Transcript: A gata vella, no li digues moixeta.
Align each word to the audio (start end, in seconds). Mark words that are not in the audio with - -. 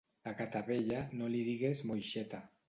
A 0.29 0.31
gata 0.39 0.61
vella, 0.69 1.01
no 1.19 1.29
li 1.35 1.43
digues 1.51 1.83
moixeta. 1.91 2.43